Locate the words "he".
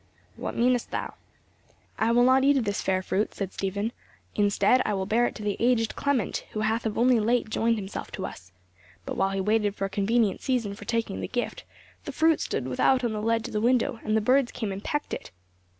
9.29-9.41